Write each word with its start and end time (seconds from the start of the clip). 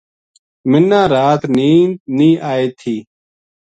مَنا 0.71 1.01
رات 1.13 1.41
نیند 1.55 1.93
نیہہ 2.17 2.45
آئے 2.51 2.67
تھی 2.79 2.95